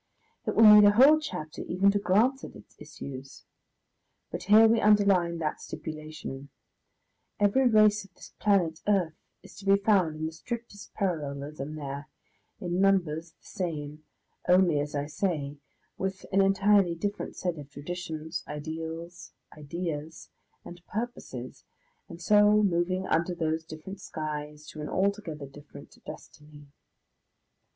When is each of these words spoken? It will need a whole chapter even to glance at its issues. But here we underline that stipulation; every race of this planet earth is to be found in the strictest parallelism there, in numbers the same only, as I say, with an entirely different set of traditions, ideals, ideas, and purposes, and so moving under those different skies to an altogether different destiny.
It 0.47 0.55
will 0.55 0.63
need 0.65 0.83
a 0.83 0.93
whole 0.93 1.19
chapter 1.19 1.61
even 1.61 1.91
to 1.91 1.99
glance 1.99 2.43
at 2.43 2.55
its 2.55 2.75
issues. 2.79 3.45
But 4.31 4.41
here 4.45 4.67
we 4.67 4.81
underline 4.81 5.37
that 5.37 5.61
stipulation; 5.61 6.49
every 7.39 7.67
race 7.67 8.03
of 8.03 8.15
this 8.15 8.33
planet 8.39 8.79
earth 8.87 9.13
is 9.43 9.53
to 9.57 9.65
be 9.67 9.75
found 9.77 10.15
in 10.15 10.25
the 10.25 10.31
strictest 10.31 10.95
parallelism 10.95 11.75
there, 11.75 12.07
in 12.59 12.81
numbers 12.81 13.33
the 13.33 13.45
same 13.45 14.03
only, 14.49 14.79
as 14.79 14.95
I 14.95 15.05
say, 15.05 15.57
with 15.99 16.25
an 16.31 16.41
entirely 16.41 16.95
different 16.95 17.35
set 17.35 17.59
of 17.59 17.69
traditions, 17.69 18.43
ideals, 18.47 19.33
ideas, 19.55 20.31
and 20.65 20.83
purposes, 20.87 21.63
and 22.09 22.19
so 22.19 22.63
moving 22.63 23.05
under 23.05 23.35
those 23.35 23.63
different 23.65 24.01
skies 24.01 24.65
to 24.69 24.81
an 24.81 24.89
altogether 24.89 25.45
different 25.45 25.95
destiny. 26.07 26.69